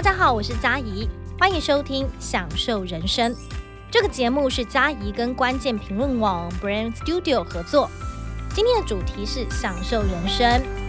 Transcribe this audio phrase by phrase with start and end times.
[0.00, 1.06] 大家好，我是嘉怡，
[1.38, 3.30] 欢迎收听《享受人生》
[3.90, 7.90] 这个节目是嘉怡跟关键评论网 Brand Studio 合作。
[8.54, 10.79] 今天的主题是享受人生。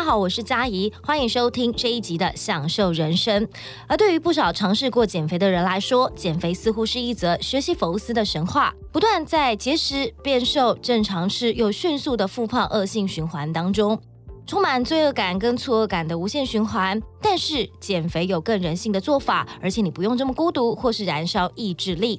[0.00, 3.46] 大家好，我是佳怡，欢迎收听这一集的《享受人生》。
[3.86, 14.00] 而对于不少尝试过减肥的人来说，减肥似乎是一则学习佛斯的神话，不断在节食、变瘦、正常吃又迅速的复胖恶性循环当中，
[14.46, 16.98] 充满罪恶感跟错愕感的无限循环。
[17.20, 22.18] 但是减肥有更人性的做法，而且你不用这么孤独，或是燃烧意志力。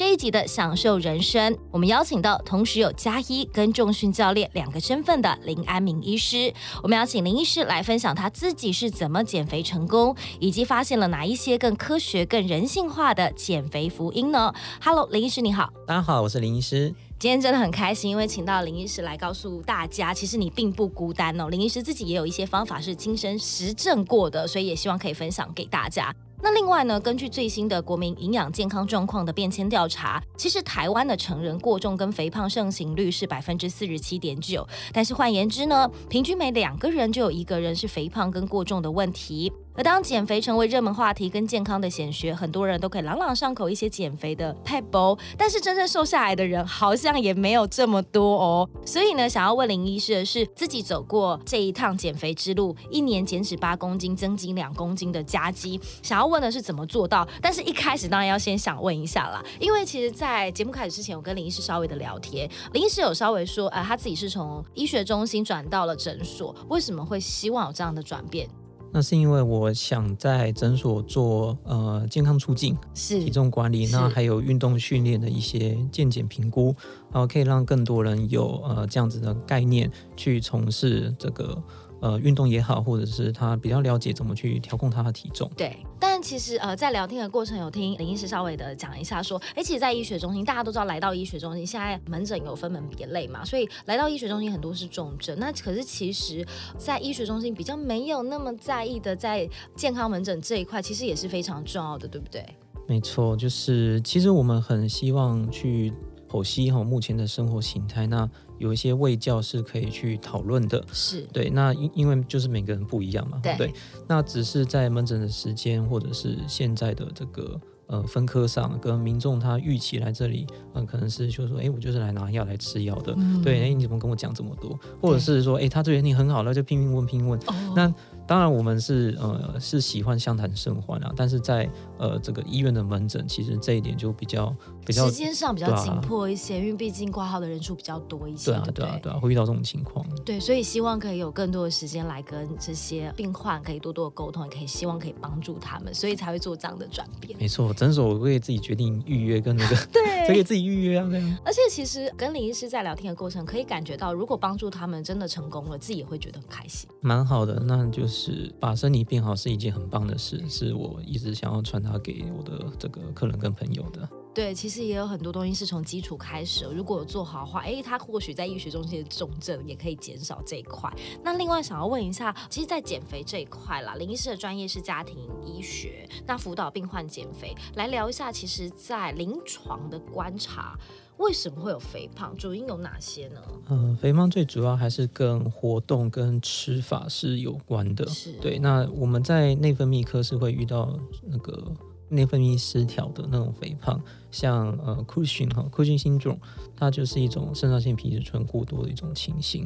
[0.00, 6.50] 这一集的享受人生，我们邀请到同时有加一跟重训教练两个身份的林安明医师。
[6.82, 14.50] 我们邀请林医师来分享他自己是怎么减肥成功，以及发现了哪一些更科学、更人性化的减肥福音呢
[14.82, 15.70] ？Hello，林医师你好。
[15.86, 16.94] 大家好，我是林医师。
[17.18, 21.50] 今天真的很开心，因为请到林医师来告诉大家，其实你并不孤单哦。
[21.50, 26.10] 林医师自己也有一些方法是亲身实证过的，所以也希望可以分享给大家。
[26.42, 39.52] 那另外呢，根据最新的国民营养健康状况的变迁调查，其实台湾的成人过重跟肥胖盛行率是百分之四十七点九，但是换言之呢，平均每两个人就有一个人是肥胖跟过重的问题。
[39.76, 48.68] 而当减肥成为热门话题跟健康的显学，很多人都可以朗朗上口一些减肥的 p e b 但是真正瘦下来的人好像也没有这么多哦。
[48.84, 57.26] 所以呢，想要问林医师的是，自己走过这一趟减肥之路，一年减脂八公斤，增肌两公斤的加肌，想要问的是怎么做到？
[57.40, 68.48] 但是一开始当然要先想问一下啦，因为其实，在节目开始之前，我跟林医师稍微的聊天，林医师有稍微说，呃，他自己是从医学中心转到了诊所，为什么会希望有这样的转变？
[68.92, 76.74] 那是因为我想在诊所做呃健康促进、是体重管理，那还有运动训练的一些健检评估，
[77.12, 81.62] 然后可以让更多人有呃这样子的概念去从事这个。
[82.02, 85.50] 呃，运动也好，或者是他比较了解怎么去调控他的体重。
[85.54, 95.38] 对，但其实呃，在聊天的过程有听林医师稍微的讲一下，说，哎，其实，在医学中心，大家都知道来到医学中心，现在门诊有分门别类嘛，所以来到医学中心很多是重症。
[95.38, 102.44] 那可是其实，在医学中心比较没有那么在意的，在健康门诊这一块，其实也是非常重要的，对不对？
[102.86, 105.92] 没错，就是其实我们很希望去
[106.30, 108.06] 剖析哈目前的生活形态。
[108.06, 111.50] 那有一些卫教是可以去讨论的，是对。
[111.50, 113.72] 那因因为就是每个人不一样嘛，对。
[114.06, 123.62] 那只是在门诊的时间，或者是现在的这个呃分科上，跟民众他预期来这里，嗯，可能是就说，哎，我就是来拿药来吃药的，对。
[123.62, 124.78] 哎，你怎么跟我讲这么多？
[125.00, 127.40] 或者是说，哎，他这边你很好了，就拼命问拼命问，
[127.74, 127.92] 那。
[128.26, 134.54] 当然，我们是呃是喜欢相谈甚欢啊，但是在呃这个医院的门诊，其实这一点就比较
[134.84, 140.04] 比较时间上比较紧迫一些，因为毕竟挂号的人数比较多一些，对啊对啊对啊，会遇到这种情况。
[140.24, 147.38] 对，所以希望可以有更多的时间来跟这些病患可以多多的沟通，也可以希望可以帮助他们，所以才会做这样的转变。
[147.38, 151.06] 没错，诊所我可以自己决定预约跟那个 对，可以自己预约啊。
[151.44, 156.88] 而且其实跟李医师在聊天的过程，可以感觉到，如果帮助他们真的成功了，自己也会觉得很开心。
[157.00, 159.00] 蛮好的，那就是把身体。
[159.10, 164.08] 变好是一件很棒的事，是我一直想要传达给我的这个客人跟朋友的。
[164.40, 170.90] 对，其实也有很多东西是从基础开始，如果做好的话，哎，他或许在医学中心的重症也可以减少这一块。
[171.22, 180.74] 那另外想要问一下，其实，在减肥这一块啦，林医师的专业是家庭医学，那辅导病患减肥，来聊一下，其实，在临床的观察。
[181.18, 182.34] 为什么会有肥胖？
[182.34, 183.42] 主因有哪些呢？
[183.68, 188.06] 嗯，肥胖最主要还是跟活动跟吃法是有关的。
[188.06, 188.58] 是，对。
[188.58, 191.62] 那我们在内分泌科是会遇到那个
[192.10, 193.98] 内分泌失调的那种肥胖，
[194.30, 196.38] 像呃 Cushing 哈 Cushing 心肿，
[196.76, 199.64] 它就是一种肾上腺皮质醇过多的一种情形。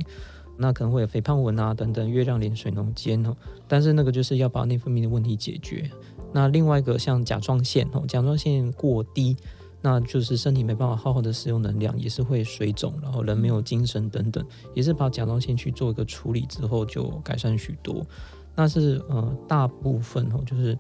[0.56, 3.34] 那可能会有肥胖纹啊等等，月亮脸、水浓尖哦。
[3.66, 5.91] 但是那个就是要把内分泌的问题解决。
[6.33, 9.37] 那另外一个像甲状腺哦，甲状腺过低。
[9.83, 14.42] 那就是身体没办法好好的使用能量，也是会水肿，然后人没有精神等等，
[14.72, 18.03] 也是把甲状腺去做一个处理之后就改善许多。
[18.54, 20.78] 那是呃大部分哦，就是。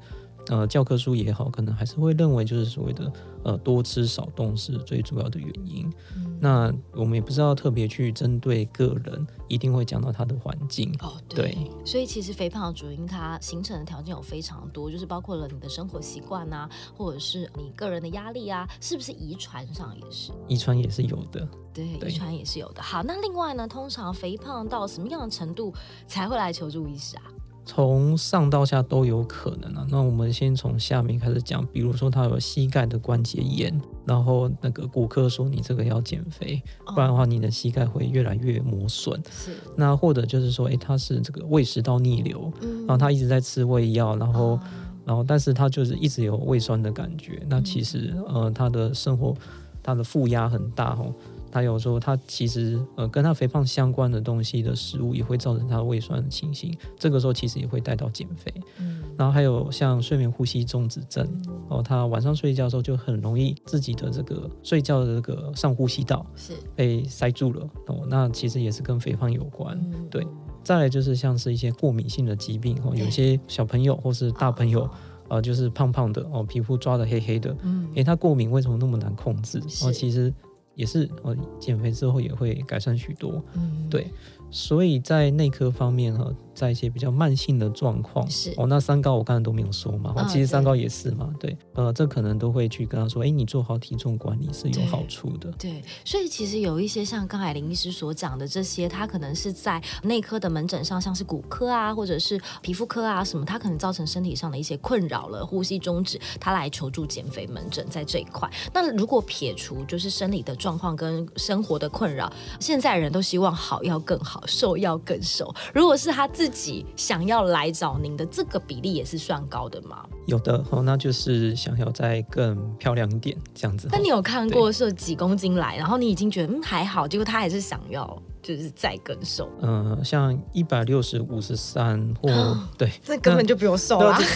[0.48, 3.12] 呃，教科书也好，可能还是会认为就是所谓的
[3.44, 5.90] 呃多吃少动是最主要的原因。
[6.38, 10.94] 那我们也不知道特别去针对个人，一定会讲到他的环境。
[11.00, 11.56] 哦，对。
[11.84, 20.30] 所以其实肥胖的主因，它形成的条件有非常多，就是包括了你的生活习惯啊，或者是你个人的压力啊，是不是遗传上也是？
[20.46, 21.48] 遗传也是有的。
[21.72, 22.82] 对，遗传也是有的。
[22.82, 25.72] 好，那另外呢，通常肥胖到什么样的程度
[26.06, 27.22] 才会来求助医师啊？
[27.64, 29.86] 从上到下都有可能啊。
[29.90, 39.20] 那我们先从下面开始讲，比如说他有膝盖的关节炎，然后那个骨科说你这个要减肥，不然的话你的膝盖会越来越磨损。
[39.30, 44.58] 是，那或者就是说，诶，他是这个胃食道逆流，然后他一直在吃胃药，然后
[45.04, 47.42] 然后但是他就是一直有胃酸的感觉。
[47.48, 49.34] 那其实呃他的生活
[49.82, 51.14] 他的负压很大哦。
[51.54, 58.52] 他有时候，他其实呃，跟他肥胖相关的东西的食物也会造成他胃酸的情形，这个时候其实也会带到减肥。
[58.80, 61.24] 嗯，然后还有像睡眠呼吸中止症，
[61.68, 69.80] 哦，他晚上睡觉的时候就很容易自己的这个睡觉的这个上呼吸道是被塞住了，哦，那其实也是跟肥胖有关。
[70.10, 70.26] 对，
[70.64, 74.90] 再来就是像是一些过敏性的疾病，哦，有些小朋友或是大朋友，
[75.28, 79.60] 呃，就是胖胖的哦，皮肤抓的黑黑的，嗯，诶，他过敏为什么那么难控制？
[79.84, 80.34] 哦，其实。
[80.74, 83.42] 也是，我减肥之后也会改善许多。
[83.54, 84.08] 嗯，对，
[84.50, 86.34] 所以在内科方面哈。
[86.54, 88.54] 在一些比较慢性的状况，是。
[88.56, 108.48] 哦，那三高我刚才都没有说嘛，其实三高也是嘛，对，呃，这可能都会去跟他说，哎，你做好体重管理是有好处的，对，所以其实有一些像刚才林医师所讲的这些，他可能是在内科的门诊上，像是骨科啊，或者是皮肤科啊什么，他可能造成身体上的一些困扰了，呼吸终止，他来求助减肥门诊在这一块。
[108.72, 120.04] 那如果撇除就是生理的状况跟生活的困扰，现在人都希望好要更好，瘦要更瘦，如果是他自自己想要来找您的这个比例也是算高的吗？
[120.26, 123.88] 有的哦，那就是想要再更漂亮一点这样子。
[123.90, 129.48] 那你有看过是几公斤来，然后你已经觉得嗯还好，结果他还是想要就是再更瘦？
[129.62, 132.28] 嗯，像一百六十五十三或
[132.76, 134.18] 对，那根本就不用瘦啦。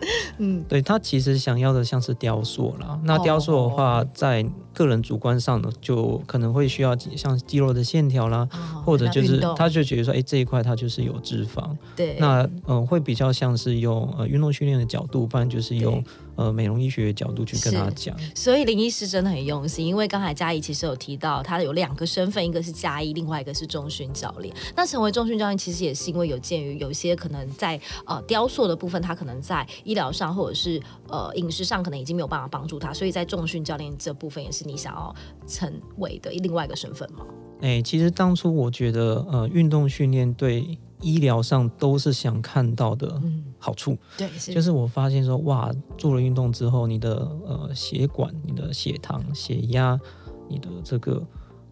[0.38, 2.98] 嗯，对他其实想要的像是雕塑啦。
[3.04, 4.42] 那雕塑的话，在
[4.84, 8.48] 个人主观上呢，就可能会需要像肌肉的线条啦，
[8.84, 11.76] 或者就是他就觉得说，哎，这一块它就是有脂肪。
[11.94, 16.02] 对，那嗯，会比较像是用呃运动训练的角度，不然就是用。
[16.36, 24.54] 呃，美容医学的角度去跟他讲，所以林医师真的很用心，因为刚才嘉怡其实有提到，他有两个身份，一个是嘉怡，另外一个是中训教练。
[24.74, 35.14] 那成为中训教练，其实也是因为有鉴于有些可能在呃雕塑的部分，他可能在医疗上或者是呃饮食上，可能已经没有办法帮助他，所以在重训教练这部分，也是你想要
[35.46, 37.24] 成为的另外一个身份吗？
[37.60, 43.20] 哎，其实当初我觉得，呃，运动训练对医疗上都是想看到的
[43.58, 43.98] 好处。
[44.16, 49.98] 对，就是我发现说，哇，做了运动之后，你的呃血管、你的血糖、血压、
[50.48, 51.22] 你的这个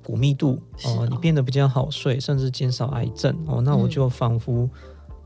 [0.04, 3.34] 骨密度，哦，你变得比较好睡，甚至减少癌症。
[3.46, 4.68] 哦，那我就仿佛。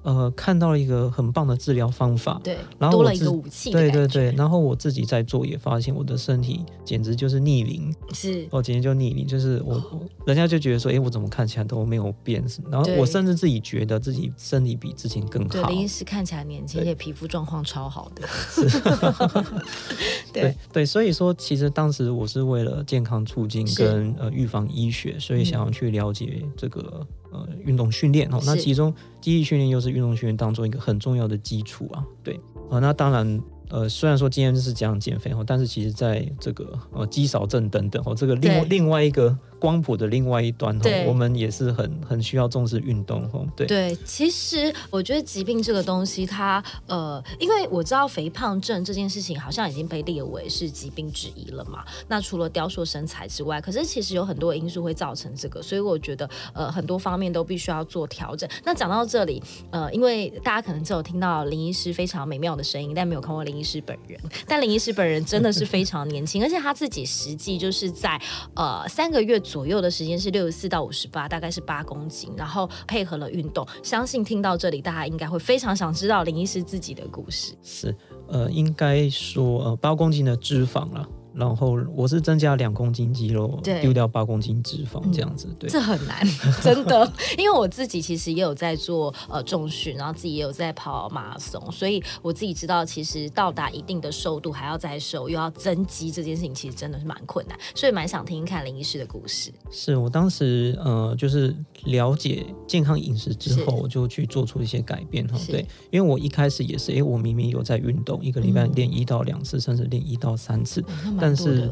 [0.02, 9.80] 呃，看到了一个很棒的治疗方法，对，然后多了一个武器，对对对，然后我自己在做，也发现我的身体简直就是逆龄，是，我简直就逆龄，就是我，
[10.26, 18.28] 人家就觉得说，哎，我怎么看起来都没有变，然后我甚至自己觉得自己身体比之前更好，林医师看起来年轻，而且皮肤状况超好的，
[20.32, 20.56] 对。
[20.72, 27.06] 对，所以说其实当时我是为了健康促进跟呃预防医学，所以想要去了解这个。
[27.32, 32.38] 呃，运动训练哦，那其中记忆训练又是运动训练当中一个很重要的基础啊，对，
[32.70, 33.40] 呃，那当然。
[33.72, 43.46] 呃，虽然说今天是讲减肥哦，但是其实在这个呃肌少症等等哦，这个另另外一个光谱的另外一端哦，我们也是很很需要重视运动哦。
[43.56, 51.82] 对对，其实我觉得疾病这个东西，它呃，因为我知道肥胖症这件事情好像已经被列为是疾病之一了嘛。
[52.08, 58.46] 那除了雕塑身材之外，可是其实有很多因素会造成这个，所以我觉得呃很多方面都必须要做调整。
[58.64, 63.61] 那讲到这里，呃，因为大家可能只有听到林医师非常美妙的声音，但没有看过林。
[63.62, 68.20] 医师本人，但林医师本人真的是非常年轻，而且他自己实际就是在
[68.56, 77.54] 呃三个月左右的时间是六十四到五十八，大概是八公斤，然后配合了运动，相信听到这里，大家应该会非常想知道林医师自己的故事。
[77.62, 77.94] 是，
[78.26, 81.06] 呃，应该说呃八公斤的脂肪了。
[81.34, 86.26] 然后我是增加两公斤肌肉，丢掉八公斤脂肪，这样子，对，这很难，
[86.62, 99.52] 真的，因为我自己其实也有在做呃重训，然后自己也有在跑马拉松，所以我自己知道，其实到达一定的瘦度还要再瘦，又要增肌这件事情，其实真的是蛮困难，所以蛮想听听看林医师的故事。
[99.70, 110.84] 是我当时呃，就是了解健康饮食之后，我就去做出一些改变哈，对，因为我一开始也是，哎，我明明有在运动，一个礼拜练一到两次，甚至练一到三次。
[111.22, 111.70] 但是，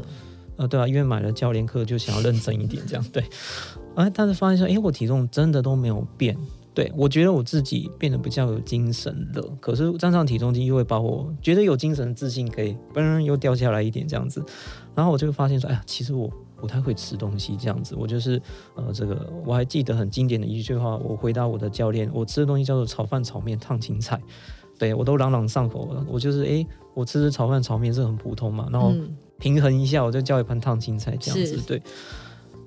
[0.55, 3.21] 呃，对啊，因为买了教练课，就想要认真一点，这样对。
[3.95, 6.37] 啊，但是发现说，哎，我体重真的都没有变。
[6.73, 9.43] 对我觉得我自己变得比较有精神了。
[9.59, 14.41] 可是站上体重机又会把我觉得有精神自信可以，嘣又掉下来一点这样子。
[14.95, 17.93] 然后我就发现说，哎呀，其实我不太会吃东西这样子。
[17.97, 18.41] 我就是
[18.75, 24.17] 呃，这个我还记得很经典的一句话，我回答我的教练，我吃的东西叫做炒饭、炒面、烫青菜，
[24.79, 26.05] 对我都朗朗上口了。
[26.07, 28.93] 我就是诶，我吃吃炒饭、炒面是很普通嘛，然后
[29.41, 31.81] 平衡一下，我就叫一盘烫青菜这样子，对。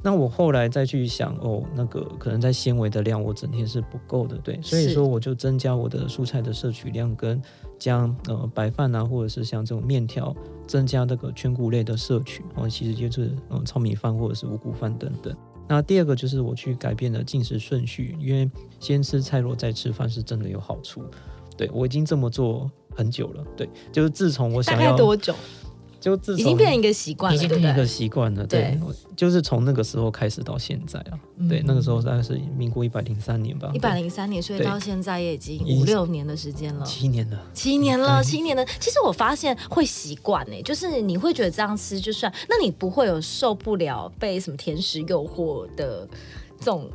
[0.02, 7.40] 那我后来再去想，哦，那个可能在纤维的量，我整天是不够的，对，所以说我就增加我的蔬菜的摄取量，跟
[7.78, 15.35] 将呃白饭啊，或者是像这种面条，增加这个全谷类的摄取，然后其实就是嗯糙米饭或者是五谷饭等等。
[15.66, 21.02] 那第二个就是我去改变了进食顺序，因为先吃菜肉再吃饭是真的有好处。
[21.57, 25.35] 对我已经这么做很久了，对，就是自从我想要多久？
[26.04, 28.46] 就自已经变成一个习惯，已经变成一个习惯了。
[28.46, 28.78] 对，
[29.16, 31.18] 就是从那个时候开始到现在啊，
[31.49, 38.62] 对，那个时候大概是民国一百零三年吧，一百零三年，所以到现在也已经五六年的时间了，七年了，七年了，七年了。
[38.78, 46.06] 其实我发现会习惯呢，就是你会觉得这样吃就算，那你不会有受不了被什么甜食诱惑的
[46.58, 46.87] 这种。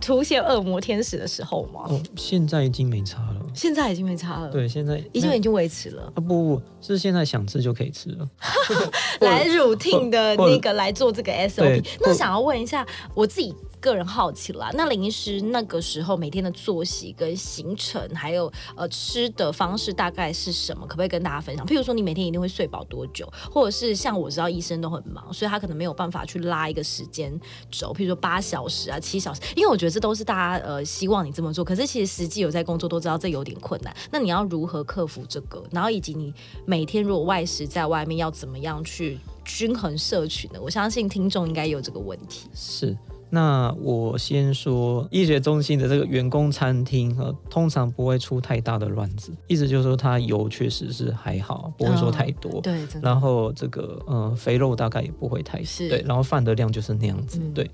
[0.00, 1.80] 出现恶魔天使的时候吗？
[1.88, 3.37] 哦，现在已经没差了。
[3.54, 4.48] 现在已经没差了。
[4.48, 6.02] 对，现在已经已经维持了。
[6.14, 8.28] 啊不不，是现在想吃就可以吃了。
[9.20, 11.84] 来 routine 的那个来做这个 SOP。
[12.00, 13.54] 那想要问一下我自己。
[13.80, 20.86] 个人好奇啦，那林医师那个时候每天的作息跟行程，还有呃吃的方式大概是什么？
[20.86, 21.66] 可不可以跟大家分享？
[21.66, 27.32] 譬如说你每天一定会睡饱多久，或者是像我知道医生都很忙，所以他可能没有办法去拉一个时间
[27.70, 33.94] 轴，譬如说八小时啊、七小时，因为我觉得这都是大家呃希望你这么做，可是其实实际有在工作都知道这有点困难。
[34.10, 35.62] 那你要如何克服这个？
[35.70, 36.32] 然后以及你
[36.64, 40.60] 每天如果外食在外面要怎么样去均衡摄取呢？
[40.60, 42.48] 我相信听众应该有这个问题。
[42.54, 42.96] 是。
[43.30, 49.30] 那我先说，医学中心的这个员工餐厅，呃，通常不会出太大的乱子。
[49.48, 52.60] 意思就是说，它油确实是还好，不会说太多。
[52.62, 52.86] 对。
[53.02, 55.84] 然后这个，呃，肥肉大概也不会太少。
[55.88, 56.02] 对。
[56.06, 57.38] 然后饭的量就是那样子。
[57.54, 57.70] 对。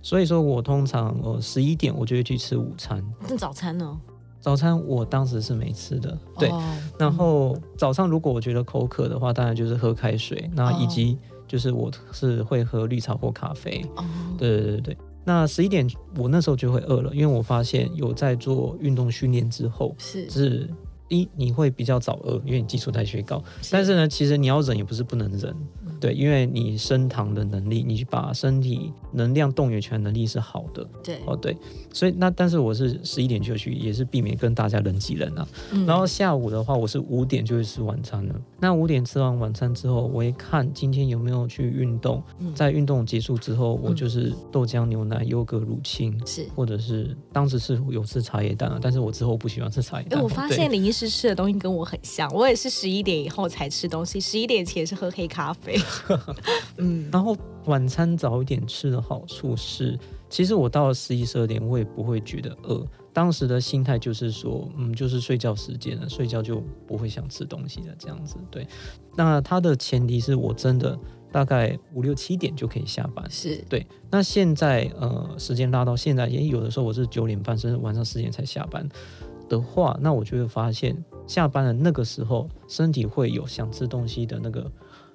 [0.00, 3.04] 所以说我通常，呃，十一点我就会去吃午餐。
[3.28, 4.00] 那早餐呢？
[4.40, 6.18] 早餐我当时是没吃的。
[6.38, 6.50] 对。
[6.98, 10.50] 然后早上如果我觉得口渴的话，当然就是喝开水。
[10.54, 11.18] 那以及。
[11.54, 13.80] 就是我是会喝绿茶或咖啡，
[14.36, 14.96] 对对对对。
[15.24, 20.68] 那十一点我那时候就会饿了，因为我发现有在做运动训练之后，是是
[21.06, 23.40] 一你会比较早饿，因为你基础代谢高。
[23.70, 25.54] 但是呢，其实你要忍也不是不能忍。
[26.00, 30.84] 对，因为你升糖的能力，你把身体能量动员全能力是好的。
[31.04, 31.56] 对，哦对，
[31.92, 35.46] 所以那但是我是十一点就去，也是避免跟大家人挤人啊。
[35.86, 38.34] 然后下午的话，我是五点就会吃晚餐了。
[38.64, 42.22] 那五点吃完晚餐之后，我一看今天有没有去运动，
[42.54, 50.22] 在运动结束之后，我就是豆浆、牛奶、优格、乳清，是或者是当时是有吃茶叶蛋啊，但是我之后不喜欢吃茶叶蛋。
[50.22, 55.78] 我发现林医师吃的东西跟我很像，我也是十一点以后才吃东西，十一点前是喝黑咖啡。
[56.78, 59.98] 嗯，然后晚餐早一点吃的好处是，
[60.30, 62.82] 其实我到了十一十二点，我也不会觉得饿。
[63.14, 68.36] 当时的心态就是说，嗯，就是睡觉时间了，睡觉就不会想吃东西了这样子。
[68.50, 68.66] 对，
[69.16, 70.98] 那它的前提是我真的
[71.30, 73.24] 大概五六七点就可以下班。
[73.30, 73.86] 是对。
[74.10, 78.86] 那现在呃，时间拉到现在，也有的时候我是九点半甚至晚上十点才下班
[79.48, 84.70] 的话，那我就会发现下班的那个时候，身体会有想吃东西的那个。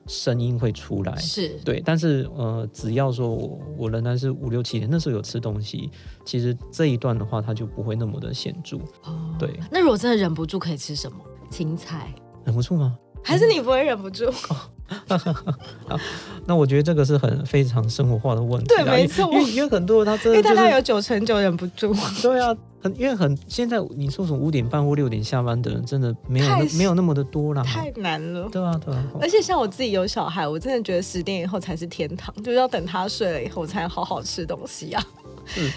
[0.09, 5.91] 声音会出来，是对，但是呃，只要说我我仍然是五六七点，那时候有吃东西，
[6.25, 8.77] 其实这一段的话，它就不会那么的显著。
[9.03, 9.57] 哦，对。
[9.71, 11.19] 那如果真的忍不住，可以吃什么？
[11.51, 12.11] 青菜？
[12.43, 12.97] 忍不住吗？
[13.23, 14.25] 还是你不会忍不住？
[16.45, 18.67] 那我觉得这个是很非常生活化的问题。
[18.67, 19.31] 对，没错。
[19.31, 21.93] 因为因为很多他真的，因为大概有九成九忍不住。
[22.21, 22.55] 对啊。
[22.81, 26.45] 很，因为很现在你说从五点半或六点下班的人，真的没有
[26.77, 28.47] 没有那么的多了，太难了。
[28.49, 29.03] 对啊，对啊。
[29.19, 35.03] 而且像我自己有小孩，我真的觉得十点以后才是天堂，就是要等他睡了以后才好好吃东西啊。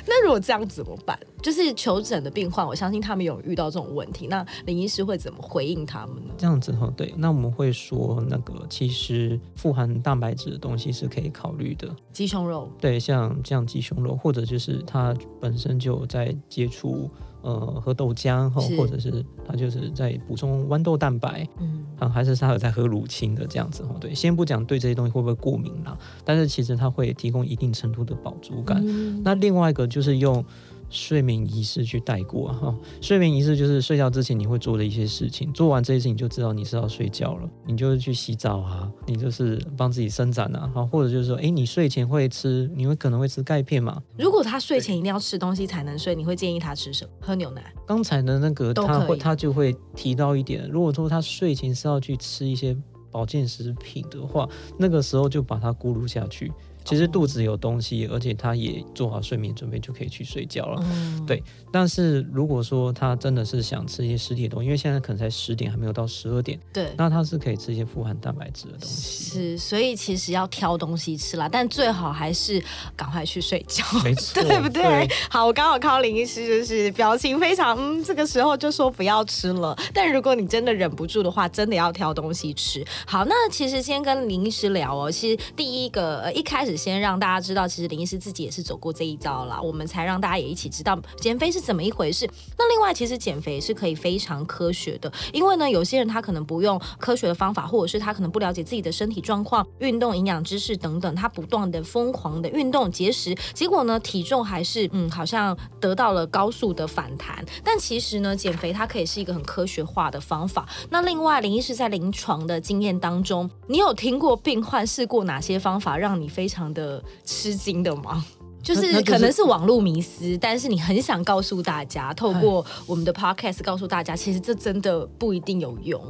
[0.06, 1.18] 那如果这样怎么办？
[1.42, 6.34] 就是求诊的病患，我相信他们有遇到这种问题，那林医师会怎么回应他们呢？
[6.38, 17.10] 这样子哦，对，那我们会说那个其实富含蛋白质的东西是可以考虑的，鸡胸肉，对，像这样鸡胸肉，或者就是它本身就在接触。
[17.42, 23.94] 呃，喝豆浆哈，或者是他就是在补充豌豆蛋白，嗯，啊，还是他有在喝乳清的这样子哈。
[24.00, 28.82] 对，先不讲对这些东西会不会过敏啦，但是其实它会提供一定程度的饱足感。
[29.22, 30.44] 那另外一个就是用。
[30.92, 37.48] 睡眠仪式去带过哈，睡眠仪式就是睡觉之前你会做的一些事情，做完这些事情就知道你是要睡觉了。
[37.66, 44.02] 你就是去洗澡啊，你就是帮自己伸展啊，好，或者就是说，哎，你睡前会吃，你会可能会吃钙片嘛？
[44.18, 47.10] 如果他睡前一定要吃东西才能睡，你会建议他吃什么？
[47.20, 47.72] 喝牛奶？
[47.86, 52.76] 刚才的那个他会他就会提到一点，如果说他睡前是要去吃一些
[53.10, 56.52] 保健食品的话，那个时候就把它咕噜下去。
[56.84, 60.82] 其实肚子有东西，而且他也做好睡眠准备，就可以去睡觉了。
[60.84, 66.92] 嗯，对但是如果说他真的是想吃一些实体的东西，因为现在可能才十点，还没有到十二点，对。
[66.96, 69.24] 那他是可以吃一些富含蛋白质的东西。
[69.24, 72.62] 是，所以其实要挑东西吃啦，但最好还是
[72.96, 73.84] 赶快去睡觉。
[74.04, 75.08] 没 错，对不对？
[75.30, 79.76] 好，我刚好看到林医师就是表情非常，嗯，这个时候就说不要吃了。
[79.94, 82.84] 但如果你真的忍不住的话，真的要挑东西吃。
[83.06, 92.28] 好，那其实先跟林医师聊哦，其实第一个呃一开始先让大家知道，其实林医师自己也是走过这一招了，我们才让大家也一起知道减肥是怎么一回事。
[92.58, 107.44] 那另外，其实减肥是可以非常科学的，因为呢，有些人他可能不用科学的方法，或者是他可能不了解自己的身体状况、运动、营养知识等等，他不断的疯狂的运动节食，结果呢，体重还是嗯，好像得到了高速的反弹。
[107.64, 110.68] 但其实呢，减肥它可以是一个很科学化的方法。
[110.90, 118.24] 那另外，林医师在临床的经验当中，你有听过病患试过哪些方法让你非常的吃惊的吗？
[118.62, 126.00] 就是是可能是网络迷思，但是你很想告诉大家，透过我们的 podcast 告诉大家，其实这真的不一定有用。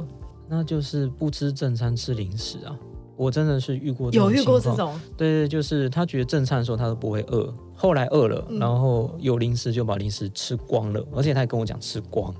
[0.47, 2.77] 那就是不吃正餐吃零食啊。
[3.15, 4.99] 我真的是遇过有遇过这，种？
[5.17, 12.33] 对对，就是他觉得正餐的时候他都不会饿，后来饿了，嗯然后有零食就把零食吃光了，而且他还跟我讲吃光，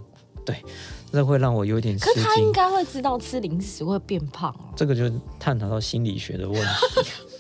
[0.45, 0.55] 对，
[1.11, 2.51] 这会让我有点吃可是他应。
[2.51, 4.73] 该会知道吃零食会变胖哦。
[4.75, 7.09] 这个就探讨到心理学的问题。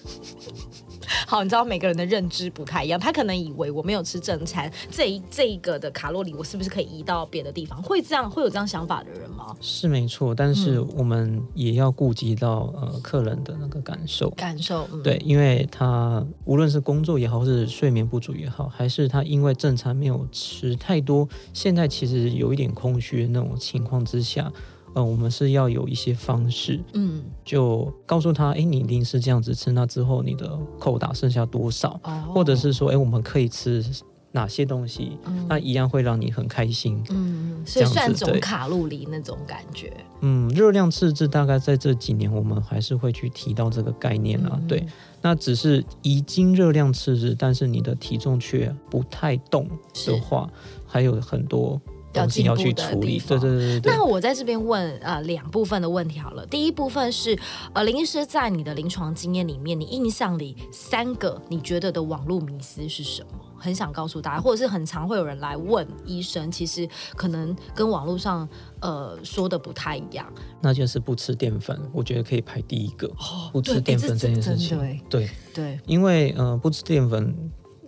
[1.33, 7.81] 好，你知道每个人的认知不太一样，他可能以为我没有吃正餐，这一这一个的卡路里我是不是可以移到别的地方？
[7.81, 9.47] 会这样会有这样想法的人吗？
[9.59, 14.29] 是没错，但是嗯我们也要顾及到呃客人的那个感受。
[14.29, 24.53] 感受，嗯，对，因为他无论是工作也好，或是睡眠不足也好，还是他因为正餐没有吃太多，现在其实有一点空虚的那种情况之下，
[24.93, 33.83] 呃，我们是要有一些方式，嗯，就告诉他，哎，你零食这样子吃，那之后你的扣打剩下多少，哦或者是说，哎，我们可以吃
[34.31, 37.03] 哪些东西，嗯那一样会让你很开心。
[37.11, 44.57] 嗯，所以算总卡路里那种感觉，嗯，热量赤字大概在这几年，我们还是会去提到这个概念啊。
[44.59, 44.85] 嗯对，
[45.21, 49.67] 那只是已经热量赤字，但是你的体重却不太动
[50.05, 50.49] 的话，
[50.87, 53.07] 还有很多要东西要进步的去处理。
[53.07, 54.03] 地方对对对对对那。
[54.03, 56.45] 我在这边问呃两部分的问题好了。
[56.45, 57.37] 第一部分是
[57.73, 63.29] 呃林医师在你的临床经验里面，你印象里三个你觉得的网络迷思是什么？
[63.57, 68.47] 很想告诉大家，或者是很常会有人来问医生，其实可能跟网络上
[68.81, 70.31] 呃说的不太一样。
[70.61, 73.07] 那就是不吃淀粉，我觉得可以排第一个。
[73.07, 77.33] 哦不吃淀粉这这件事情真的诶，对，对，因为呃不吃淀粉。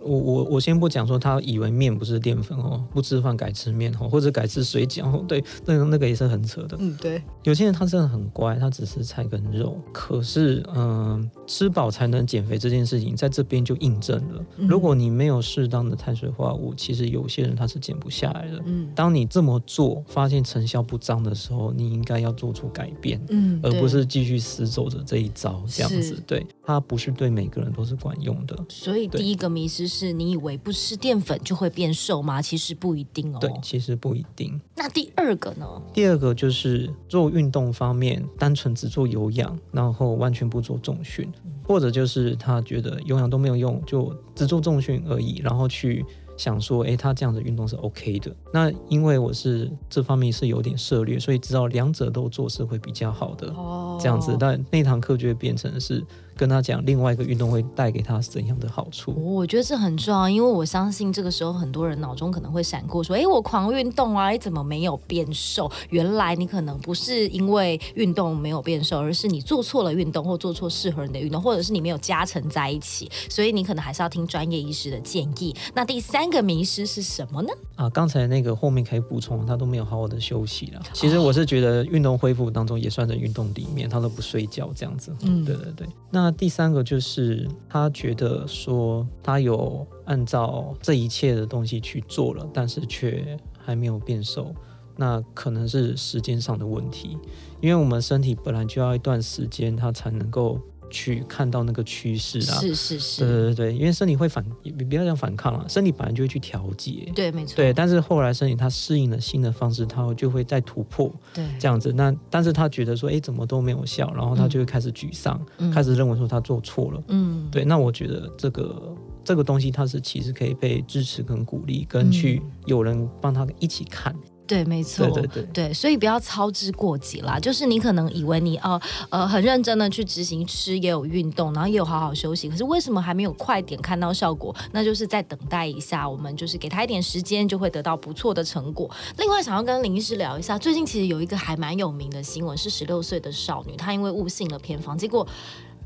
[0.06, 6.76] 我我我先不讲说他以为面不是淀粉哦，不吃饭改吃面哦，或者改吃水饺哦，对，那个那个也是很扯的。
[6.78, 14.44] 嗯对，有些人他真的很乖，他只吃菜跟肉，可是嗯、吃饱才能减肥这件事情在这边就印证了。
[14.58, 18.62] 嗯如果你没有适当的碳水化合物，其实有些人他是减不下来的。
[18.66, 23.20] 嗯当你这么做，发现成效不彰的时候，你应该要做出改变。
[23.30, 23.86] 嗯，而不。
[23.86, 32.42] 是继续死走着这一招，这样子，对，它不是对每个人都是管用的，所以第一个迷思是你以为不吃淀粉就会变瘦吗？
[32.42, 33.38] 其实不一定哦。
[33.40, 34.60] 对，其实不一定。
[34.74, 35.66] 那第二个呢？
[35.94, 41.26] 第二个就是做运动方面，单纯只做有氧，然后完全不做重训，
[41.66, 46.04] 或者就是他觉得有氧都没有用，就只做重训而已，然后去
[46.36, 48.36] 想说，诶，他这样的运动是 OK 的。
[48.52, 53.48] 那因为我是这方面是有点涉猎，所以知道两者都做是会比较好的。
[53.54, 56.04] 哦这样子，但那堂课就会变成是
[56.36, 59.12] 跟他讲另外一个运动会带给他怎样的好处。
[59.12, 75.54] 我觉得这很重要，因为我相信这个时候很多人脑中可能会闪过说：“哎，我狂运动啊，你怎么没有变瘦？”原来你可能不是因为运动没有变瘦，而是你做错了运动，或做错适合你的运动，或者是你没有加成在一起，所以你可能还是要听专业医师的建议。
[75.74, 77.48] 那第三个迷失是什么呢？
[77.76, 80.82] 啊，刚才那个后面可以补充，他都没有好好的休息了。
[80.92, 85.14] 其实我是觉得运动恢复当中也算在运动里面，他都不睡觉这样子。
[85.22, 85.86] 嗯对对对。
[86.10, 94.52] 那那第三个就是他觉得说他有按照这一切的东西去做了，但是却还没有变瘦，
[94.96, 97.16] 那可能是时间上的问题，
[97.60, 100.60] 因为我们身体本来就要一段时间，它才能够
[100.90, 102.60] 去看到那个趋势啊。
[102.60, 107.10] 是是对是，对对，因为身体会反，你不要讲反抗了，身体本来就会去调节。
[107.14, 111.92] 对，没错，对，但是后来身体它适应了新的方式，它就会再突破对，这样子。
[111.92, 117.02] 那但是他觉得说，哎，怎么都没有效，然后他就会开始沮丧，嗯开始认为说他做错了。
[117.08, 118.94] 嗯，对，那我觉得这个
[119.24, 124.14] 这个东西它是其实可以被支持跟鼓励，跟去有人帮他一起看。
[124.46, 127.38] 对，没错，对对对所以不要操之过急啦。
[127.38, 128.80] 就是你可能以为你呃
[129.10, 134.54] 呃很认真的去执行吃，也有运动，然后也有好好休息，可是为什么还没有快点看到效果？
[134.72, 138.90] 那就是再等待一下，我们就是给他一点时间，就会得到不错的成果。
[139.18, 145.26] 另外，想要跟林医师聊一下，最近其实有一个还蛮有名的新闻，是十六岁的少女，她因为误信了偏方，结果。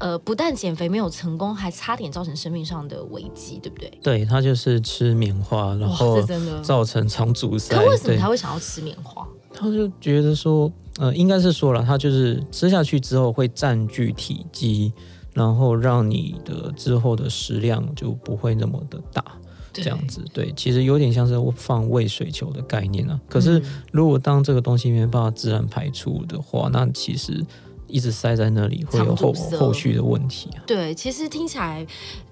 [0.00, 3.98] 呃，不但减肥没有成功，还差点造成生命上的危机，对不对？
[4.02, 6.18] 对他就是吃棉花，然后
[6.62, 7.76] 造成肠阻塞。
[7.76, 9.28] 他为什么他会想要吃棉花？
[9.52, 14.90] 他就觉得说，呃，应该是说了，他就是吃下去之后会占据体积，
[15.34, 19.22] 然后让你的之后的食量就不会那么的大，
[19.70, 20.24] 这样子。
[20.32, 23.20] 对，其实有点像是放喂水球的概念啊。
[23.28, 27.44] 可是如果当这个东西没办法自然排出的话，那其实。
[27.90, 30.62] 一直塞在那里会有后后续的问题啊。
[30.66, 31.86] 对，其实听起来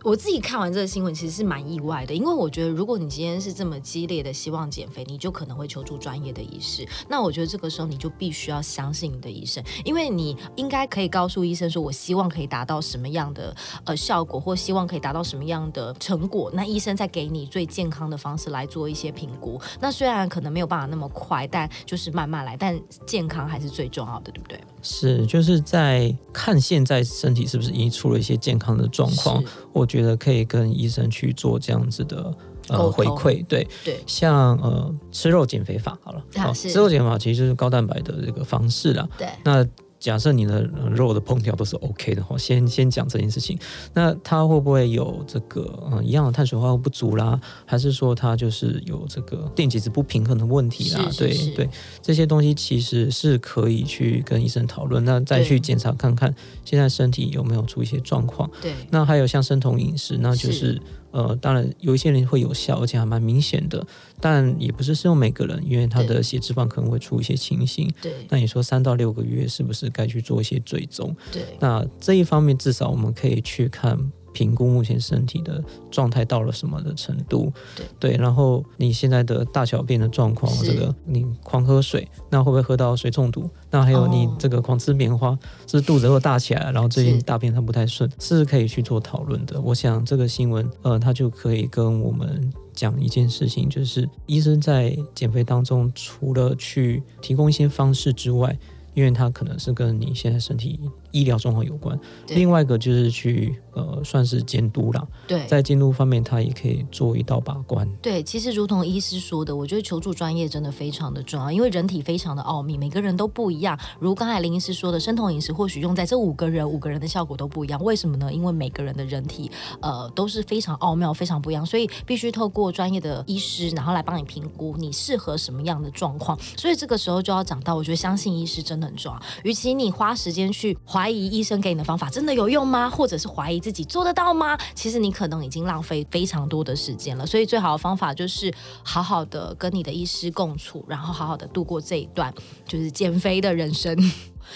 [0.05, 6.87] 我自己看完这个新闻其实是蛮意外的，因为我觉得如果你今天是这么激烈的希望减肥，你就可能会求助专业的医师。
[7.09, 16.51] 那我觉得这个时候你就必须要相信你的医生，因为你应该可以告诉医生说，我希望可以达到什么样的呃效果，或希望可以达到什么样的成果。
[16.55, 19.61] 那医生再给你最健康的方式来做一些评估。
[19.81, 24.61] 那虽然可能没有办法那么快，但就是慢慢来，但健康还是最重要的，对不对？
[24.81, 32.33] 是，就是在看现在身体是不是已经出了一些健康的状况，我觉得可以跟医生去做这样子的
[32.69, 33.67] 呃回馈，对。
[33.85, 36.23] 对，像呃吃肉减肥法好了，
[36.55, 39.67] 吃肉减肥法其实就是高蛋白的这个方式啦，对，那。
[39.99, 43.59] 假设你的肉的烹调都是 OK 的话，先先讲这件事情，
[43.95, 47.41] 那它会不会有这个嗯一样的碳水化合物不足啦？
[47.67, 51.11] 还是说它就是有这个电解质不平衡的问题啦？
[51.19, 51.69] 对对，
[52.01, 56.35] 这些东西其实是可以去跟医生讨论，那再去检查看看
[56.65, 58.51] 现在身体有没有出一些状况。
[58.61, 60.81] 对，那还有像生酮饮食，那就是。
[61.11, 63.87] 呃，当然有一些人会有效，而且还蛮明显的，
[64.21, 67.91] 但也不是适用每个人，因为他的血脂肪可能会出一些情形。
[68.03, 71.15] 对，那你说三到六个月是不是该去做一些追踪？
[71.33, 73.99] 对，那这一方面至少我们可以去看。
[74.33, 77.53] 评估目前身体的状态到了什么的程度，
[77.99, 83.49] 对，然后你现在的大小便的状况，这个你狂喝水，那会不会喝到水中毒？
[83.71, 89.61] 那还有你这个狂吃棉花，是肚子又大起来，然后最近大便它不太顺，是可以去做讨论的。
[89.61, 98.57] 我想这个新闻，呃，它就可以跟我们讲一件事情，就是医生在减肥当中，除了去提供一些方式之外，
[98.95, 100.81] 因为它可能是跟你现在身体。
[101.11, 105.07] 医疗状况有关，另外一个就是去呃算是监督啦。
[105.27, 107.89] 对，在监督方面，他也可以做一道把关。
[108.03, 113.79] 对，其实如同医师说的，我觉得求助专业真的非常的重要，因为人体非常的奥秘，每个人都不一样。
[113.99, 117.83] 如刚才林医师说的，生酮饮食或许用在这五个人，五个人的效果都不一样。
[117.83, 118.33] 为什么呢？
[118.33, 126.39] 因为每个人的人体呃都是非常奥妙、非常不一样，所以必须透过专业的医师，然后来帮你评估你适合什么样的状况。
[126.57, 129.21] 所以这个时候就要讲到，我觉得相信医师真的很重要。
[129.45, 132.91] 与其你花时间去怀疑医生给你的方法真的有用吗？
[132.91, 134.59] 或者是怀疑自己做得到吗？
[134.75, 137.25] 其实你可能已经浪费非常多的时间了。
[137.25, 142.35] 所以最好的方法就是好好的跟你的医师共处，然后好好的度过这一段
[142.67, 143.97] 就是减肥的人生。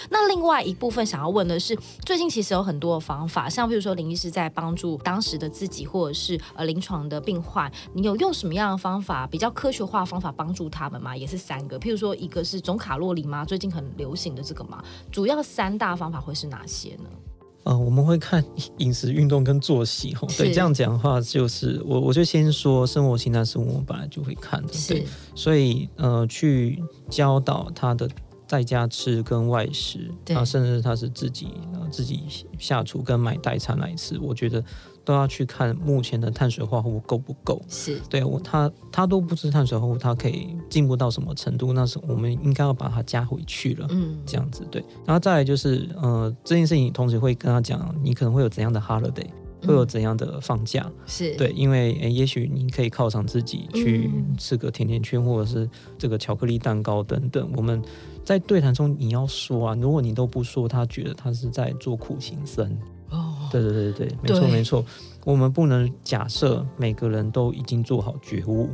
[0.09, 11.15] 那另外一部分想要问的是，最近其实有很多的方法，像比如说林医师在帮助当时的自己，或者是呃临床的病患，你有用什么样的方法，比较科学化的方法帮助他们吗？
[11.15, 13.45] 也是三个，譬如说一个是总卡路里吗？
[13.45, 14.83] 最近很流行的这个嘛？
[15.11, 17.09] 主要三大方法会是哪些呢？
[17.63, 18.43] 呃，我们会看
[18.79, 20.27] 饮食、运动跟作息吼。
[20.37, 28.09] 对，这样讲的话，就是我我就先说生活清单是我们本来就会看的，对，所以呃去教导他的。
[28.53, 32.21] 在家吃跟外食，啊，甚至他是自己呃自己
[32.59, 34.63] 下厨跟买代餐来吃，我觉得
[35.03, 37.59] 都要去看目前的碳水化合物够不够。
[37.67, 41.73] 是对我他他都不吃碳水化合物，他可以进步到什么程度？
[41.73, 43.87] 那是我们应该要把它加回去了。
[43.89, 44.85] 嗯，这样子对。
[45.03, 49.25] 然后再来就是呃这件事情，同时会跟他讲，你可能会有怎样的 holiday。
[49.65, 50.91] 会有怎样的放假？
[51.05, 57.49] 是对，因为诶，也许你可以犒赏自己去吃个甜甜圈，或者是这个巧克力蛋糕等等。
[57.55, 57.81] 我们
[58.23, 62.65] 在对谈中你要说啊，如果你都不说，他觉得他是在做苦行僧。
[63.09, 64.85] 哦，对对对对对，没错没错。
[65.25, 68.69] 我们不能假设每个人都已经做好觉悟。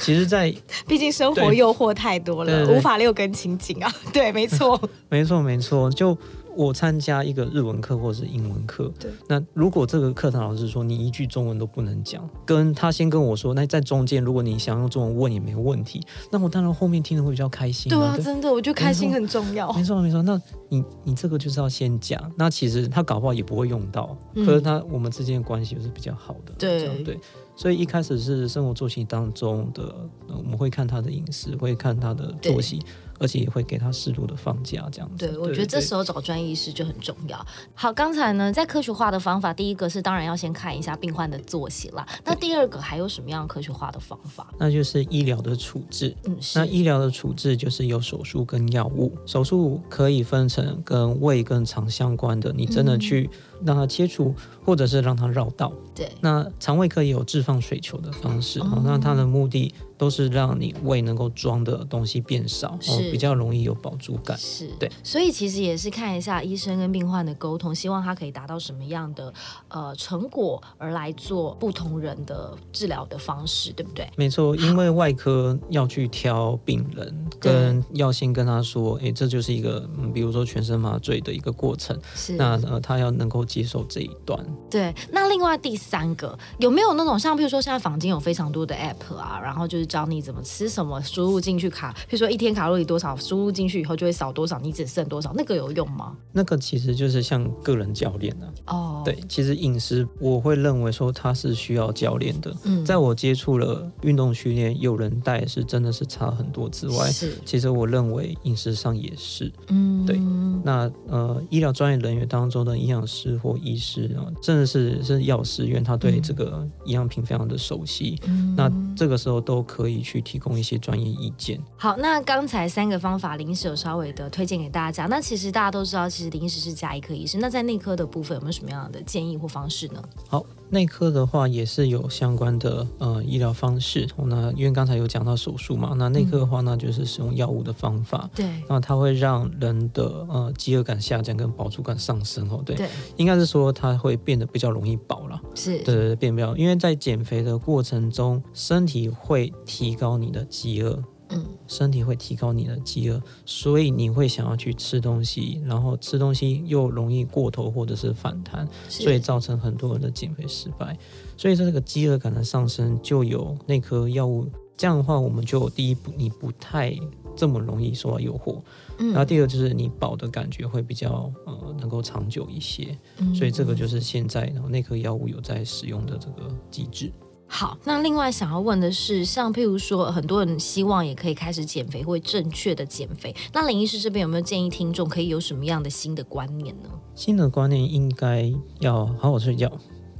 [0.00, 0.54] 其实，在
[0.86, 3.92] 毕竟生活诱惑太多了，无法六根清净啊。
[4.12, 4.80] 对，没错，
[5.10, 6.16] 没错没错，就。
[6.56, 9.10] 我参加一个日文课或者是英文课，对。
[9.28, 17.90] 那如果这个课堂老师说你一句中文都不能讲，跟他先跟我说，那在中间如果你想用中文问也没问题，那我当然后面听的会比较开心。
[17.90, 19.72] 对啊，真的，我觉得开心很重要。
[19.72, 26.52] 没错没错，那你你这个就是要先讲，那其实他搞不好也不会用到，可是他我们之间的关系就是比较好的。
[26.58, 27.18] 对对。
[27.56, 29.84] 所以一开始是生活作息当中的，
[30.28, 32.80] 呃我们会看他的饮食，会看他的作息，
[33.24, 35.26] 而且也会给他适度的放假，这样子。
[35.26, 37.46] 对，我觉得这时候找专业医师就很重要。
[37.72, 42.06] 好，刚才呢，在科学化的方法，第一个是当然要先看一下病患的作息啦。
[42.22, 44.46] 那第二个还有什么样科学化的方法？
[44.58, 46.14] 那就是医疗的处置。
[46.26, 53.30] 嗯，那医疗的处置就是有手术跟药物，手术可以分成跟胃跟肠相关的，你真的去
[53.64, 55.72] 让它切除，或者是让它绕道。
[55.94, 64.36] 对，那肠胃科也有置放水球的方式，哦哦、那它的目的都是让你胃能够装的东西变少，哦，比较容易有饱足感。
[64.36, 69.32] 是，对，所以其实也是看一下医生跟病患的沟通，希望他可以达到什么样的
[69.68, 74.08] 呃成果，而来做不同人的治疗的方式，对不对？
[74.16, 84.44] 没错，因为外科要去挑病人，跟要先跟他说，诶，这就是一个，嗯，比如说全身麻醉的一个过程，是，那呃，他要能够接受这一段。
[84.70, 84.94] 对。
[85.12, 96.16] 那另外第三个有没有那种像，比如说现在房间有非常多的 app 啊，然后就是教你怎么吃什么，输入进去卡，譬如说一天卡路里多少，输入进去以后就会少多少，你只剩多少，那个有用吗？
[96.32, 102.54] 那个其实就是像个人教练啊，哦，对，，其实饮食我会认为说它是需要教练的。
[102.64, 109.50] 嗯在我接触了运动训练，有人带是真的是差很多之外，是，其实我认为饮食上也是。
[109.68, 110.20] 嗯，对
[110.62, 118.18] 那呃，医疗专业人员当中的营养师或医师啊，真的是是药师因为，他对这个营养品非常的熟悉。
[118.26, 121.60] 嗯那这个时候都可以去提供一些专业意见。
[121.76, 125.06] 好，那刚才三个方法，临时有稍微的推荐给大家。
[125.06, 127.38] 那其实大家都知道，其实临时是加医科医师。
[127.38, 130.00] 那在内科的部分有没有什么样的建议或方式呢？
[130.28, 134.08] 好，内科的话也是有相关的呃医疗方式。
[134.16, 138.28] 哦那因为刚才有讲到手术嘛，那内科的话，那就是使用药物的方法。
[138.34, 142.60] 对那它会让人的呃饥饿感下降，跟饱足感上升哦。
[142.66, 145.40] 对，对，应该是说它会变得比较容易饱了。
[145.54, 151.00] 是，对对对，变不了，因为在减肥的过程中，身体会提高你的饥饿，
[151.34, 160.96] 嗯，身体会提高你的饥饿，所以你会想要去吃东西，然后吃东西又容易过头或者是反弹，所以造成很多人的减肥失败。
[161.36, 164.46] 所以这个饥饿感的上升，就有内科药物。
[164.76, 166.98] 这样的话，我们就第一步，你不太
[167.36, 168.60] 这么容易受到诱惑，
[168.98, 172.98] 嗯然后第二就是你饱的感觉会比较呃能够长久一些。
[173.18, 177.12] 嗯所以这个就是现在然后内科药物有在使用的这个机制。
[177.46, 177.78] 好。
[177.84, 183.34] 那另外想要问的是，像譬如说，很多人希望也可以开始减肥，或正确的减肥。
[183.52, 186.88] 那林医师这边有没有建议听众可以有什么样的新的观念呢？
[187.14, 189.70] 新的观念应该要好好睡觉，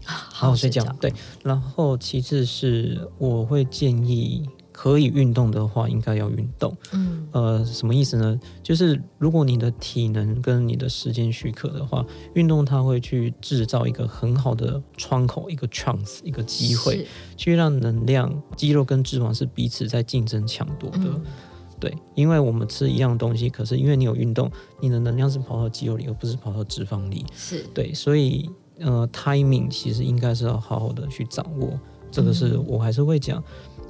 [0.05, 0.85] 好好睡觉。
[1.01, 6.77] 对，然后其次是我会建议，可以运动的话，应该要运动。
[6.93, 8.39] 嗯，呃，什么意思呢？
[8.61, 17.07] 就是如果你的体能跟你的时间许可的话，运动它会去制造一个很好的窗口，一个 chance，一个机会，
[17.37, 21.05] 去让能量、肌肉跟脂肪是彼此在竞争抢夺的。
[21.05, 21.23] 嗯
[21.81, 27.27] 对，因为我们吃一样东西，可是因为你有运动，你的能量是跑到肌肉里，而不是跑到脂肪里。
[27.35, 31.79] 是，对，所以呃，timing 其实应该是要好好的去掌握。
[32.11, 33.43] 这个是嗯我还是会讲，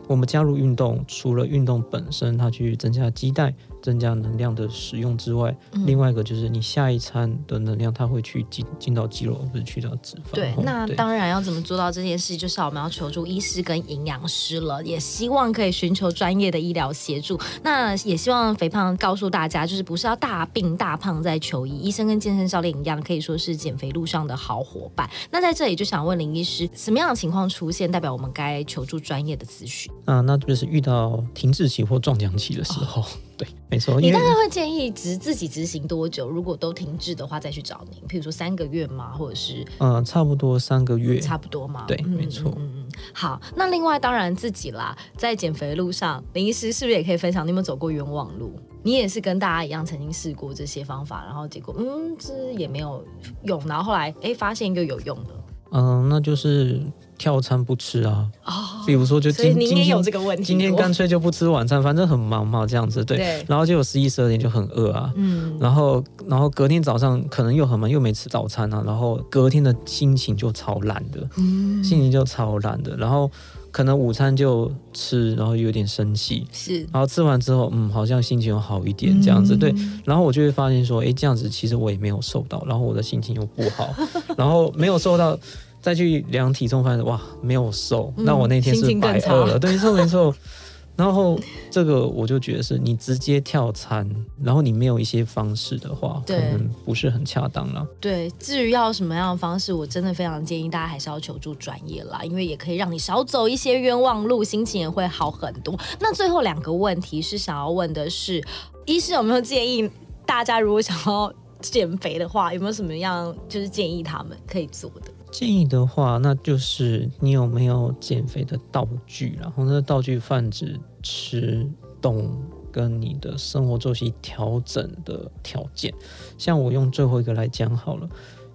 [0.07, 10.33] 我们加入运动，除了运动本身它去增加肌带、增加能量的使用之外，嗯另外一个就是你下一餐的能量它会去进进到肌肉，而不是去到脂肪。
[10.33, 17.39] 对哦，那当然要怎么做到这件事，就是我们要求助医师跟营养师了，也希望可以寻求专业的医疗协助。
[17.63, 25.07] 那也希望肥胖告诉大家，就是不是要大病大胖再求医，医生跟健身教练一样，可以说是减肥路上的好伙伴。
[25.31, 29.93] 那在这里就想问林医师，什么样的情况出现，代表我们该求助专业的咨询？
[30.07, 33.05] 啊，那就是遇到停滞期或撞墙期的时候，
[33.37, 36.29] 对，没错，你大概会建议执自己执行多久？
[36.29, 41.85] 如果都停滞的话，再去找您，譬如说三个月吗，或者是呃，差不多三个月，差不多嘛。
[41.87, 42.93] 对没错嗯嗯嗯。
[43.13, 47.45] 好，那另外当然自己啦，在减肥的路上，林医师是不是也可以分享？
[47.45, 48.53] 你有没有走过冤枉路？
[48.83, 53.05] 你也是跟大家一样，曾经试过这些方法，然后结果嗯，这也没有
[53.45, 55.31] 用，然后后来哎发现一个有用的
[55.77, 56.81] 嗯、那就是
[57.25, 58.53] 跳餐不吃啊，哦。
[58.87, 63.03] 比如说就今今天有这个问题，今天干脆就不吃晚餐，反正很忙嘛，这样子。
[63.03, 63.17] 对。
[63.17, 71.83] 对，然后就有十一十二点就很饿啊，嗯，然后然后隔天早上可能又很忙，又没吃早餐啊，然后隔天的心情就超烂的，嗯。
[71.83, 73.31] 心情就超烂的，然后
[73.71, 76.47] 可能午餐就吃，然后有点生气。
[76.53, 76.81] 是。
[76.93, 79.73] 然后吃完之后，嗯，好像心情又好一点这样子，对。
[79.73, 83.89] 嗯然后我就会发现说，诶，这样子其实我也没有瘦到，然后我的心情又不好，
[84.37, 85.39] 然后没有瘦到，
[85.85, 90.35] 再去量体重，发现哇，没有瘦，嗯那我那天是白饿了，对，没错没瘦。
[90.97, 91.39] 然后
[91.71, 94.09] 这个我就觉得是你直接跳餐，
[94.43, 97.87] 然后你没有一些方式的话，可能不是很恰当了。
[98.01, 105.79] 对，至于要什么样的方式，我真的非常建议大家还是要求助专业啦，因为也可以让你少走一些冤枉路，心情也会好很多。
[106.01, 108.43] 那最后两个问题是想要问的是，
[108.87, 109.91] 医师有没有建议
[110.25, 115.11] 大家如果想要减肥的话，有没有什么样就是建议他们可以做的？
[115.35, 121.69] 建议的话，那就是你有没有减肥的道具，然后那个道具泛指吃、
[122.01, 122.31] 动
[122.71, 125.93] 跟你的生活作息调整的条件。
[126.39, 128.09] 像我用最后一个来讲好了，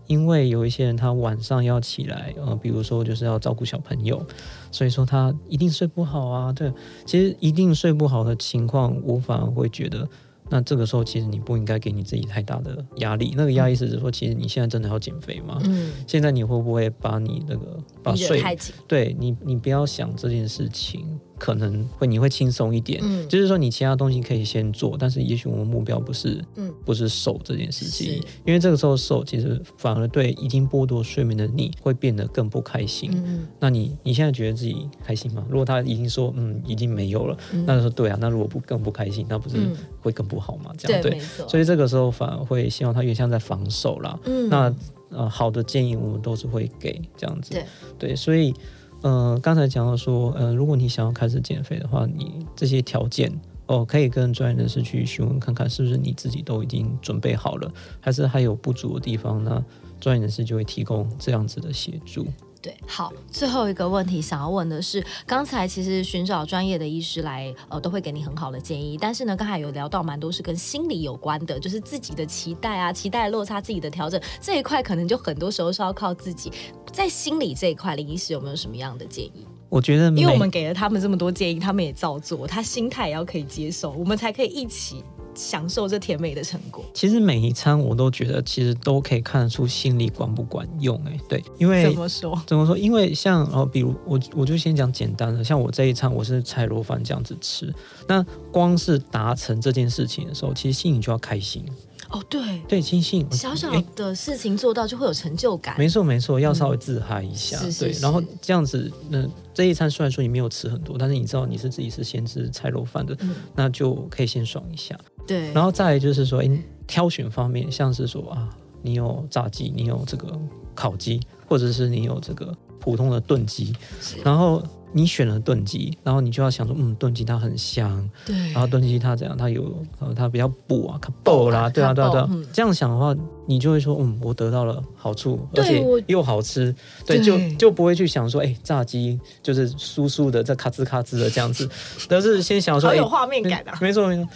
[0.08, 4.26] 因为有一些人他晚上要起来，呃，比如说就是要照顾小朋友，
[4.72, 6.54] 所以说他一定睡不好啊。
[6.54, 6.72] 对，
[7.06, 10.08] 其实一定睡不好的情况，我反而会觉得。
[10.50, 13.34] 那这个时候，其实你不应该给你自己太大的压力。
[13.38, 15.60] 那个压力是指说，其实你现在真的要减肥吗？
[15.66, 23.00] 嗯，现在你会不会把你那个把睡太紧，对你，你不要想这件事情，可能会你会轻松一点。
[23.02, 33.10] 嗯就是说你其他东西可以先做，但是也许我们目标不是，嗯不是瘦这件事情，因为这个时候瘦，其实反而对已经剥夺睡眠的你会变得更不开心。
[33.14, 35.46] 嗯那你你现在觉得自己开心吗？
[35.50, 40.72] 如果他已经说嗯已经没有了，嗯那就说对啊，那如果不更不开心，那不是嗯会更不好吗？
[40.78, 41.02] 这对，样
[41.38, 44.20] 对，所以这个时候反而会希望他越像在防守啦。
[44.26, 44.74] 嗯那
[45.10, 47.60] 呃好的建议我们都是会给这样子。
[47.98, 48.54] 对所以
[49.02, 53.32] 呃刚才讲到说，呃如果你想要开始减肥的话，你这些条件。
[53.72, 59.64] 哦，可以跟专业人士去询问看看，是不是你自己都已经准备好了，还是还有不足的地方呢？
[60.00, 62.26] 专业人士就会提供这样子的协助。
[62.62, 68.98] 对，好，最后一个问题想要问的是，刚才其实寻找专业的医师来，呃，都会给你很好的建议。
[69.00, 76.52] 但是呢，刚才有聊到蛮多是跟心理有关的，就是自己的期待啊，期待落差，自己的调整这一块，可能就很多时候是要靠自己。
[76.92, 79.48] 在心理这一块，林医师有没有什么样的建议？
[79.70, 85.04] 我觉得，因为我们给了他们这么多建议，他们也照做，他心态也要可以接受，我们才可以一起
[85.40, 86.84] 享受这甜美的成果。
[86.94, 92.42] 其实每一餐我都觉得其实都可以看得出心理管不管用、哎，对，因为怎么说？
[92.46, 92.78] 怎么说？
[92.78, 97.74] 因为像哦，比如我我就先讲简单的，像我这一餐我是菜螺饭这样子吃，
[98.08, 98.22] 那
[98.52, 101.64] 光是达成这件事情的时候，其实心里就要开心。
[102.10, 105.76] 哦，对，对，心性小小的事情做到就会有成就感。
[105.78, 113.36] 没错没错，要稍微自嗨一下，对，然后这样子，那这一餐虽然说你没有吃很多，但是你知道你是自己是先吃菜肉饭的，嗯。
[113.56, 114.98] 那就可以先爽一下。
[115.28, 118.50] 对，然后再来就是说，诶挑选方面，像是说啊，
[118.82, 120.28] 你有炸鸡，你有这个
[120.74, 123.76] 烤鸡，或者是你有这个普通的炖鸡，
[124.24, 132.28] 然后你选了炖鸡，然后你就要想说，嗯，炖鸡它很香，对，然后炖鸡它怎样，它有呃它比较补啊，它补啦，对啊对啊对啊。
[132.32, 136.74] 嗯，这样想的话，你就会说，嗯，我得到了好处，而且又好吃，
[137.06, 137.24] 对，对。
[137.24, 141.70] 就就不会去想说，哎，炸鸡就是酥酥的，这咔吱咔吱的这样子，
[142.10, 143.78] 而是先想说，有，画面感啊！
[143.80, 144.28] 没错没错。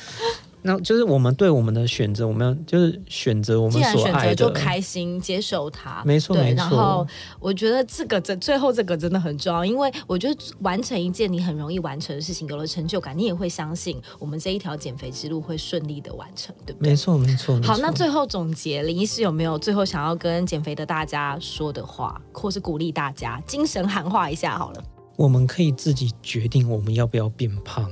[0.64, 6.36] 那就是我们对我们的选择，我们要就是选择我们既然选择所爱的，就开心接受它，没错。
[6.36, 7.06] 没错然后
[7.40, 16.90] 我觉得这个这最后这个真的很重要，因为我觉得完成一件你很容易完成的事情，有了成就感，你也会相信我们这一条减肥之路会顺利的完成，对不对？
[16.90, 17.60] 没错没错。
[17.62, 24.84] 好，那最后总结，林医师有没有最后想要跟减肥的大家说的话，或是鼓励大家精神喊话一下好了？
[25.16, 27.88] 我们可以自己决定我们要不要变胖。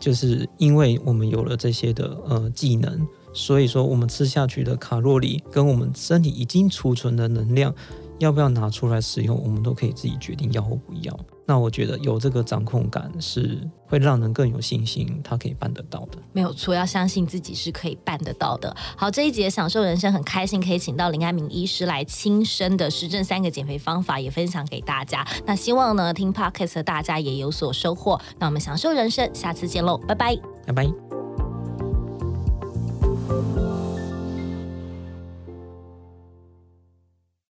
[0.00, 7.72] 就是因为我们有了这些的呃技能，所以说我们吃下去的卡路里跟我们身体已经储存的能量，
[8.20, 11.18] 要不要拿出来使用，我们都可以自己决定要或不要。
[11.46, 16.18] 那我觉得有这个掌控感是会让人更有信心，他可以办得到的。
[16.32, 18.76] 没有错，要相信自己是可以办得到的。
[18.96, 25.26] 好，这一节享受人生很开心，可以请到林安明医师来亲身的实证三个减肥方法，也分享给大家。
[25.44, 28.20] 那希望呢，听 podcast 的大家也有所收获。
[28.38, 30.36] 那我们享受人生，下次见喽，拜拜。
[30.66, 30.86] 拜拜。